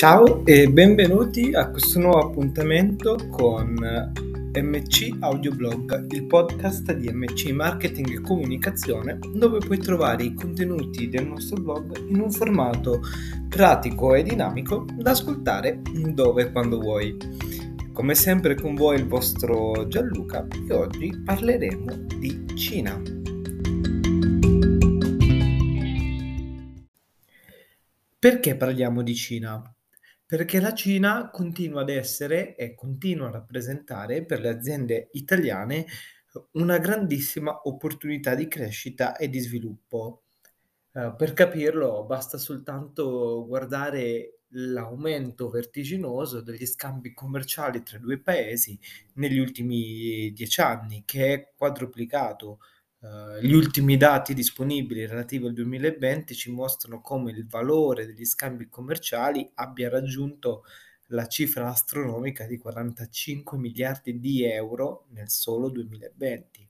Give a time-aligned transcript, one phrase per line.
[0.00, 3.74] Ciao e benvenuti a questo nuovo appuntamento con
[4.54, 11.26] MC Audioblog, il podcast di MC Marketing e Comunicazione, dove puoi trovare i contenuti del
[11.26, 13.02] nostro blog in un formato
[13.46, 15.82] pratico e dinamico da ascoltare
[16.14, 17.14] dove e quando vuoi.
[17.92, 22.98] Come sempre con voi il vostro Gianluca e oggi parleremo di Cina.
[28.18, 29.74] Perché parliamo di Cina?
[30.30, 35.86] Perché la Cina continua ad essere e continua a rappresentare per le aziende italiane
[36.52, 40.26] una grandissima opportunità di crescita e di sviluppo.
[40.92, 48.78] Uh, per capirlo basta soltanto guardare l'aumento vertiginoso degli scambi commerciali tra i due paesi
[49.14, 52.60] negli ultimi dieci anni, che è quadruplicato
[53.00, 58.68] Uh, gli ultimi dati disponibili relativi al 2020 ci mostrano come il valore degli scambi
[58.68, 60.64] commerciali abbia raggiunto
[61.06, 66.68] la cifra astronomica di 45 miliardi di euro nel solo 2020.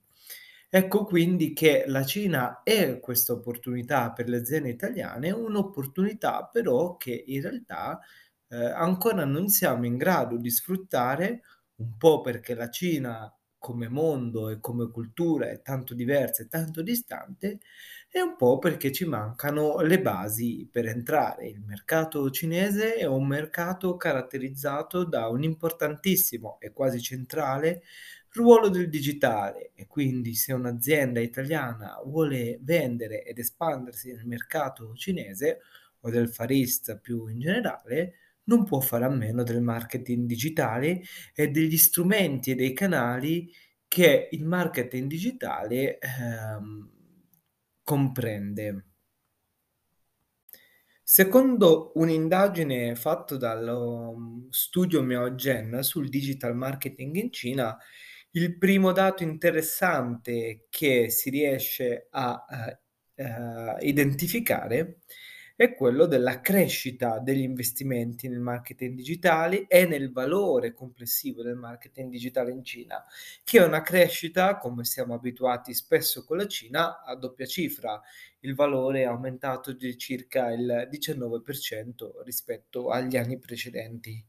[0.69, 7.25] Ecco quindi che la Cina è questa opportunità per le aziende italiane, un'opportunità però che
[7.27, 7.99] in realtà
[8.47, 11.41] eh, ancora non siamo in grado di sfruttare,
[11.75, 13.29] un po' perché la Cina
[13.61, 17.59] come mondo e come cultura è tanto diversa e tanto distante,
[18.09, 21.47] è un po' perché ci mancano le basi per entrare.
[21.47, 27.83] Il mercato cinese è un mercato caratterizzato da un importantissimo e quasi centrale
[28.33, 35.59] ruolo del digitale e quindi se un'azienda italiana vuole vendere ed espandersi nel mercato cinese
[35.99, 41.01] o del Far East più in generale, non può fare a meno del marketing digitale
[41.33, 43.51] e degli strumenti e dei canali
[43.87, 46.89] che il marketing digitale ehm,
[47.83, 48.85] comprende.
[51.03, 57.77] Secondo un'indagine fatta dal um, studio Miaogen sul digital marketing in Cina,
[58.31, 62.45] il primo dato interessante che si riesce a
[63.17, 64.95] uh, uh, identificare è
[65.69, 72.51] quello della crescita degli investimenti nel marketing digitale e nel valore complessivo del marketing digitale
[72.51, 73.05] in Cina,
[73.43, 78.01] che è una crescita, come siamo abituati spesso con la Cina, a doppia cifra.
[78.39, 84.25] Il valore è aumentato di circa il 19% rispetto agli anni precedenti.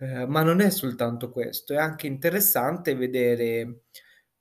[0.00, 3.84] Eh, ma non è soltanto questo, è anche interessante vedere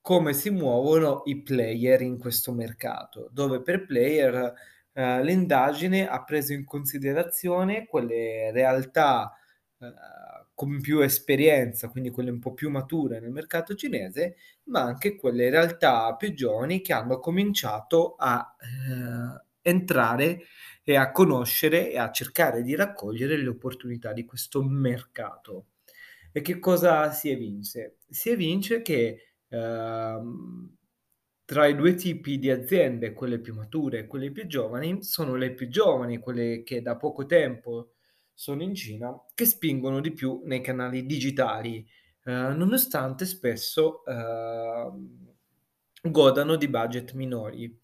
[0.01, 4.53] come si muovono i player in questo mercato, dove per player
[4.97, 9.31] eh, l'indagine ha preso in considerazione quelle realtà
[9.77, 9.93] eh,
[10.55, 15.51] con più esperienza, quindi quelle un po' più mature nel mercato cinese, ma anche quelle
[15.51, 20.41] realtà più giovani che hanno cominciato a eh, entrare
[20.83, 25.67] e a conoscere e a cercare di raccogliere le opportunità di questo mercato.
[26.31, 27.97] E che cosa si evince?
[28.09, 30.76] Si evince che ehm,
[31.47, 35.53] tra i due tipi di aziende, quelle più mature e quelle più giovani, sono le
[35.53, 37.93] più giovani, quelle che da poco tempo
[38.33, 41.87] sono in Cina, che spingono di più nei canali digitali,
[42.25, 44.91] eh, nonostante spesso eh,
[46.01, 47.81] godano di budget minori.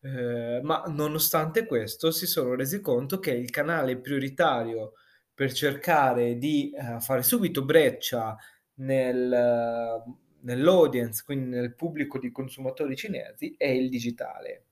[0.00, 4.94] Eh, ma nonostante questo si sono resi conto che il canale prioritario
[5.34, 8.36] per cercare di uh, fare subito breccia
[8.76, 10.02] nel,
[10.42, 14.66] nell'audience, quindi nel pubblico di consumatori cinesi, è il digitale.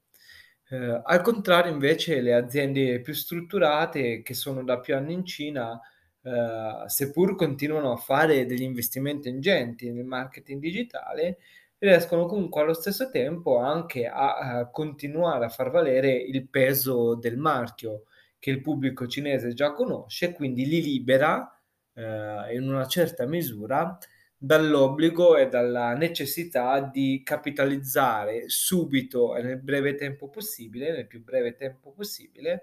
[0.68, 5.80] Eh, al contrario, invece, le aziende più strutturate che sono da più anni in Cina,
[6.22, 11.38] eh, seppur continuano a fare degli investimenti ingenti nel marketing digitale,
[11.78, 17.38] riescono comunque allo stesso tempo anche a, a continuare a far valere il peso del
[17.38, 18.04] marchio
[18.38, 21.50] che il pubblico cinese già conosce, quindi li libera
[21.94, 23.98] eh, in una certa misura
[24.42, 31.56] dall'obbligo e dalla necessità di capitalizzare subito e nel breve tempo possibile, nel più breve
[31.56, 32.62] tempo possibile,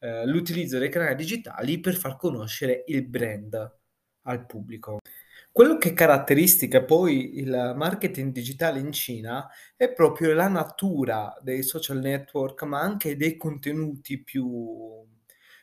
[0.00, 3.72] eh, l'utilizzo dei canali digitali per far conoscere il brand
[4.22, 4.98] al pubblico.
[5.52, 11.98] Quello che caratteristica poi il marketing digitale in Cina è proprio la natura dei social
[11.98, 15.06] network, ma anche dei contenuti più,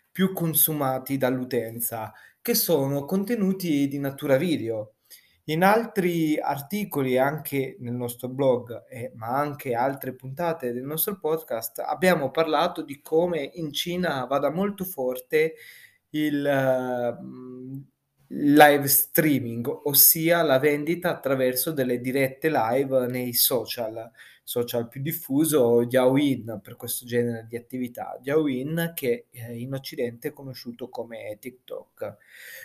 [0.10, 4.94] più consumati dall'utenza, che sono contenuti di natura video
[5.50, 11.80] in altri articoli, anche nel nostro blog, eh, ma anche altre puntate del nostro podcast,
[11.80, 15.56] abbiamo parlato di come in Cina vada molto forte
[16.12, 17.84] il uh,
[18.28, 24.12] live streaming, ossia la vendita attraverso delle dirette live nei social
[24.50, 28.18] social più diffuso, Douyin, per questo genere di attività.
[28.20, 32.18] Douyin che, ehm, in occidente è conosciuto come TikTok.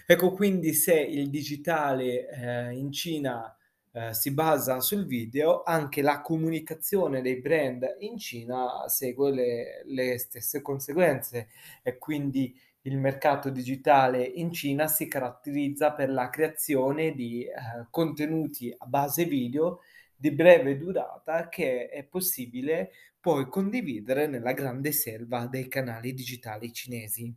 [0.07, 3.55] Ecco, quindi se il digitale, ehm, in Cina,
[3.93, 10.19] ehm, si basa sul video, anche la comunicazione dei brand in Cina segue le le
[10.19, 11.49] stesse conseguenze
[11.83, 18.75] e quindi il mercato digitale in Cina si caratterizza per la creazione di, ehm, contenuti
[18.77, 19.81] a base video
[20.25, 27.31] di breve durata che è possibile poi condividere nella grande selva dei canali digitali cinesi.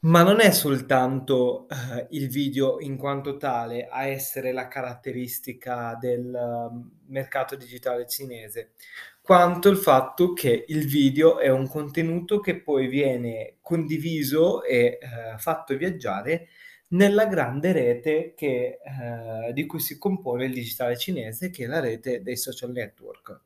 [0.00, 6.20] Ma non è soltanto, ehm, il video in quanto tale a essere la caratteristica del,
[6.24, 8.74] mhmm, mercato digitale cinese,
[9.20, 15.36] quanto il fatto che il video è un contenuto che poi viene condiviso e, ehm,
[15.38, 16.48] fatto viaggiare
[16.88, 21.80] nella grande rete che ehm, di cui si compone il digitale cinese, che è la
[21.80, 23.40] rete dei social network.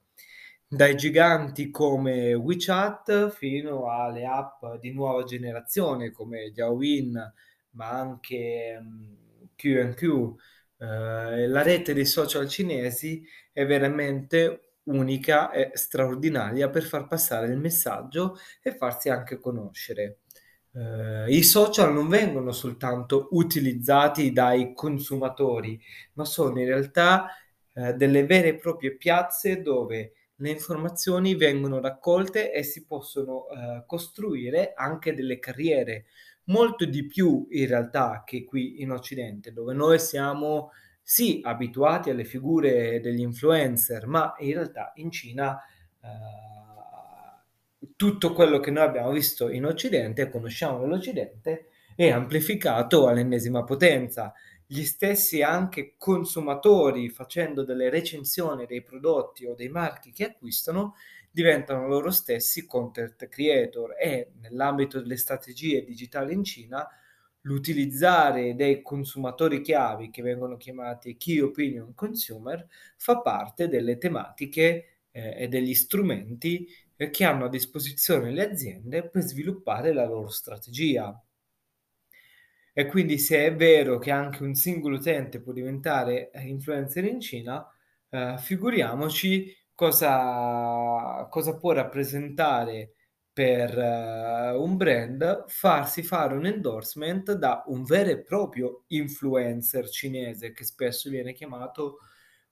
[0.67, 7.33] Dai giganti come WeChat fino alle app di nuova generazione come Douyin,
[7.73, 8.81] ma anche,
[9.56, 10.35] QQ.
[10.79, 13.23] Ehm, la rete dei social cinesi
[13.53, 20.22] è veramente unica e straordinaria per far passare il messaggio e farsi anche conoscere.
[20.75, 25.79] Ehm, i social non vengono soltanto utilizzati dai consumatori,
[26.15, 27.29] ma sono in realtà,
[27.75, 33.85] ehm, delle vere e proprie piazze dove le informazioni vengono raccolte e si possono, ehm,
[33.87, 36.07] costruire anche delle carriere.
[36.45, 40.71] Molto di più in realtà che qui in Occidente, dove noi siamo
[41.03, 45.57] sì abituati alle figure degli influencer, ma in realtà in Cina,
[46.03, 46.62] ehm,
[48.02, 54.34] tutto quello che noi abbiamo visto in Occidente conosciamo nell'Occidente è amplificato all'ennesima potenza.
[54.66, 60.96] Gli stessi anche consumatori facendo delle recensioni dei prodotti o dei marchi che acquistano
[61.31, 63.94] diventano loro stessi content creator.
[63.96, 66.84] E nell'ambito delle strategie digitali in Cina
[67.43, 72.66] l'utilizzare dei consumatori chiavi che vengono chiamati key opinion consumer
[72.96, 76.67] fa parte delle tematiche eh, e degli strumenti
[76.97, 81.17] eh, che hanno a disposizione le aziende per sviluppare la loro strategia.
[82.75, 87.20] E quindi se è vero che anche un singolo utente può diventare, ehm, influencer in
[87.20, 87.67] Cina,
[88.11, 92.93] ehm, figuriamoci cosa cosa può rappresentare
[93.32, 100.53] per eh, un brand farsi fare un endorsement da un vero e proprio influencer cinese,
[100.53, 101.99] che spesso viene chiamato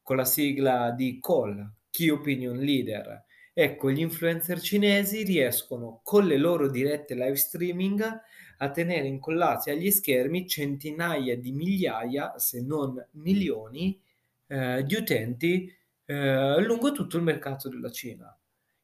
[0.02, 3.24] con la sigla di KOL, Key Opinion Leader.
[3.52, 8.20] Ecco, gli influencer cinesi riescono con le loro dirette live streaming
[8.58, 14.00] a tenere incollati agli schermi centinaia di migliaia, se non milioni,
[14.46, 15.74] ehm, di utenti,
[16.06, 18.34] ehm, lungo tutto il mercato della Cina.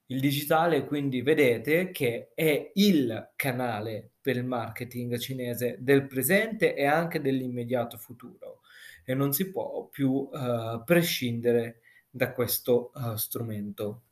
[0.08, 6.84] Il digitale quindi vedete che è il canale per il marketing cinese del presente e
[6.84, 8.60] anche dell'immediato futuro
[9.04, 11.80] e non si può più, ehm, prescindere
[12.16, 14.02] da questo, uhm, strumento.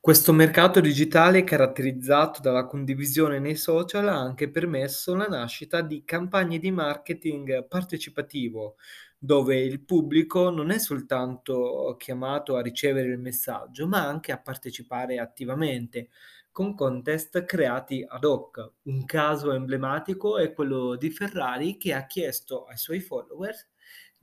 [0.00, 6.58] Questo mercato digitale caratterizzato dalla condivisione nei social ha anche permesso la nascita di campagne
[6.58, 8.76] di marketing partecipativo,
[9.18, 15.18] dove il pubblico non è soltanto chiamato a ricevere il messaggio, ma anche a partecipare
[15.18, 16.08] attivamente
[16.52, 18.72] con contest creati ad hoc.
[18.84, 23.68] Un caso emblematico è quello di Ferrari che ha chiesto ai suoi followers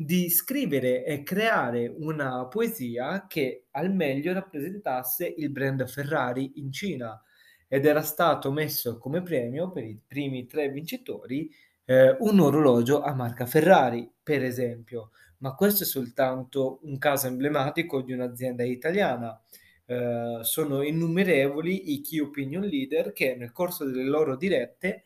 [0.03, 7.21] di scrivere e creare una poesia che al meglio rappresentasse il brand Ferrari in Cina
[7.67, 11.49] ed era stato messo come premio per i primi tre vincitori
[11.85, 15.11] eh, un orologio a marca Ferrari, per esempio.
[15.39, 19.41] Ma questo è soltanto un caso emblematico di un'azienda italiana.
[19.85, 25.03] Eh, sono innumerevoli i key opinion leader che nel corso delle loro dirette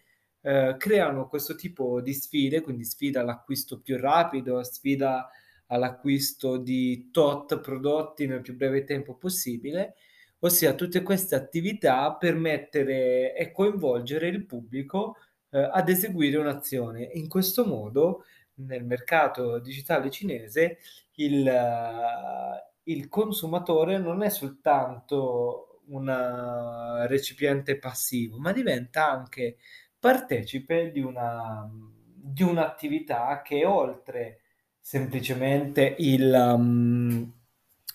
[0.48, 5.30] eh, creano questo tipo di sfide, quindi sfida all'acquisto più rapido, sfida
[5.66, 9.96] all'acquisto di tot prodotti nel più breve tempo possibile,
[10.40, 15.18] ossia tutte queste attività per mettere e coinvolgere il pubblico
[15.50, 17.04] eh, ad eseguire un'azione.
[17.16, 18.24] In questo modo,
[18.56, 20.78] nel mercato digitale cinese,
[21.16, 29.58] il, uh, il consumatore non è soltanto un recipiente passivo, ma diventa anche
[30.08, 31.70] partecipe di una
[32.30, 34.42] di un'attività che oltre
[34.80, 37.32] semplicemente il mhmm,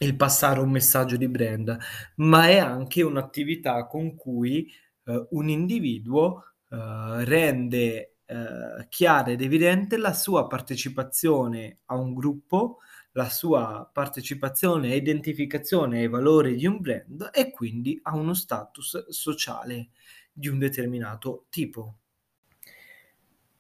[0.01, 1.77] il passare un messaggio di brand,
[2.17, 4.71] ma è anche un'attività con cui,
[5.05, 12.79] uhm, un individuo, uhm, rende, uhm, chiara ed evidente la sua partecipazione a un gruppo,
[13.13, 19.09] la sua partecipazione e identificazione ai valori di un brand e quindi a uno status
[19.09, 19.91] sociale
[20.33, 21.99] di un determinato tipo.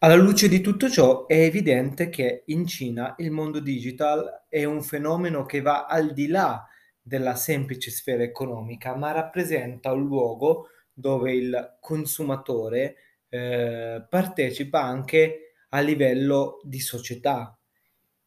[0.05, 4.83] Alla luce di tutto ciò è evidente che in Cina il mondo digital è un
[4.83, 6.67] fenomeno che va al di là
[7.01, 12.97] della semplice sfera economica, ma rappresenta un luogo dove il consumatore
[13.29, 17.57] eh, partecipa anche a livello di società.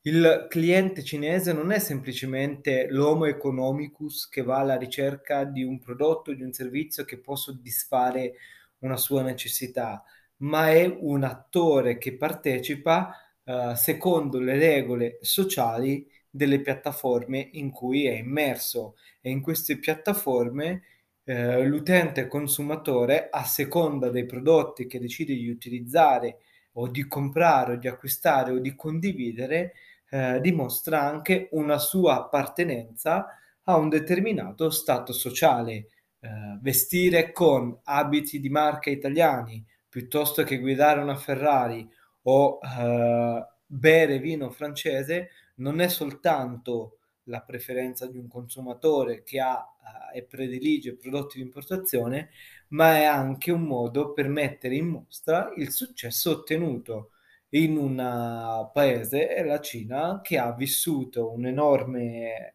[0.03, 6.31] Il cliente cinese non è semplicemente l'homo economicus che va alla ricerca di un prodotto,
[6.31, 8.35] di un servizio che può soddisfare
[8.79, 10.01] una sua necessità,
[10.45, 18.05] ma è un attore che partecipa uh, secondo le regole sociali delle piattaforme in cui
[18.05, 20.81] è immerso e in queste piattaforme
[21.23, 26.39] eh, l'utente consumatore a seconda dei prodotti che decide di utilizzare
[26.73, 29.73] o di comprare o di acquistare o di condividere
[30.09, 33.27] eh, dimostra anche una sua appartenenza
[33.63, 35.87] a un determinato stato sociale.
[36.19, 41.89] Eh, vestire con abiti di marca italiani piuttosto che guidare una Ferrari
[42.23, 46.97] o eh, bere vino francese non è soltanto
[47.27, 49.65] la preferenza di un consumatore che ha
[50.11, 52.31] eh, e predilige prodotti di importazione,
[52.69, 57.11] ma è anche un modo per mettere in mostra il successo ottenuto
[57.51, 62.53] in un paese, la Cina, che ha vissuto un'enorme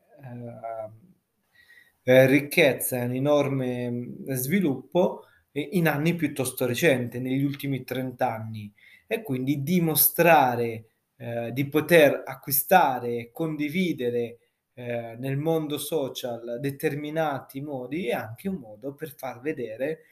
[2.02, 8.72] eh, ricchezza e un enorme mm, sviluppo in anni piuttosto recenti, negli ultimi 30 anni,
[9.06, 10.84] e quindi dimostrare
[11.16, 14.38] eh, di poter acquistare e condividere
[14.74, 20.04] eh, nel mondo social determinati modi è anche un modo per far vedere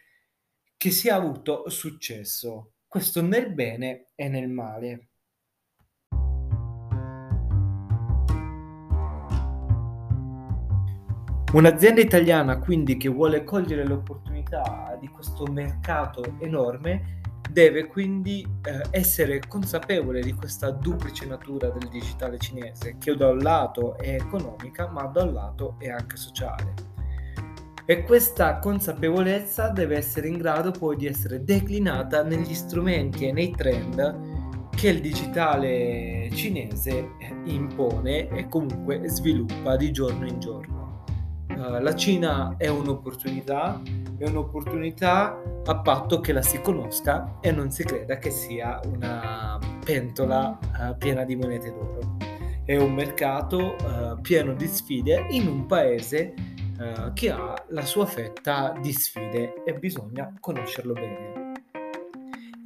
[0.77, 5.09] che si è avuto successo, questo nel bene e nel male.
[11.51, 19.41] Un'azienda italiana quindi che vuole cogliere l'opportunità di questo mercato enorme deve quindi eh, essere
[19.49, 25.05] consapevole di questa duplice natura del digitale cinese, che da un lato è economica, ma
[25.07, 26.75] da un lato è anche sociale.
[27.87, 33.53] E questa consapevolezza deve essere in grado poi di essere declinata negli strumenti e nei
[33.53, 37.13] trend che il digitale cinese
[37.45, 40.78] impone e comunque sviluppa di giorno in giorno.
[41.59, 43.83] Uh, la Cina è un'opportunità,
[44.17, 49.59] è un'opportunità a patto che la si conosca e non si creda che sia una
[49.85, 52.17] pentola uh, piena di monete d'oro.
[52.65, 56.35] È un mercato uh, pieno di sfide in un paese
[57.13, 61.55] che ha la sua fetta di sfide e bisogna conoscerlo bene.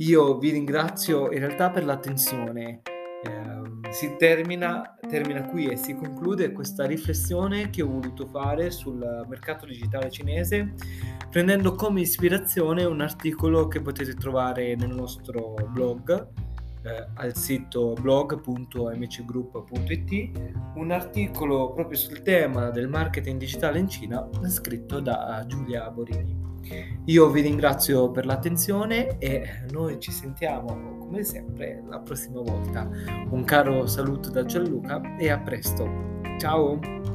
[0.01, 2.83] Io vi ringrazio in realtà per l'attenzione.
[3.25, 9.26] Eh, si termina, termina qui e si conclude questa riflessione che ho voluto fare sul
[9.29, 10.73] mercato digitale cinese
[11.29, 16.29] prendendo come ispirazione un articolo che potete trovare nel nostro blog
[16.83, 20.31] eh, al sito blog.mcgroup.it
[20.75, 26.51] un articolo proprio sul tema del marketing digitale in Cina scritto da Giulia Borini.
[27.07, 32.89] Io vi ringrazio per l'attenzione e noi ci sentiamo come sempre la prossima volta.
[33.31, 36.21] Un caro saluto da Gianluca e a presto.
[36.39, 37.12] Ciao!